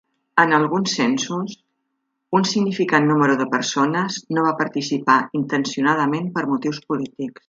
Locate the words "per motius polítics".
6.39-7.39